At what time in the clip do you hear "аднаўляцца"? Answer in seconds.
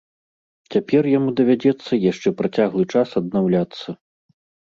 3.23-3.87